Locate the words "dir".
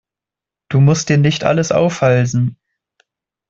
1.09-1.19